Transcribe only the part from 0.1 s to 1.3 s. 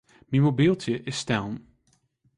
Myn mobyltsje is